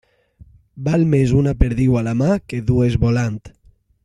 Val 0.87 1.05
més 1.11 1.35
una 1.41 1.53
perdiu 1.61 2.01
a 2.01 2.03
la 2.11 2.17
mà 2.25 2.31
que 2.47 2.65
dues 2.71 3.01
volant. 3.05 3.43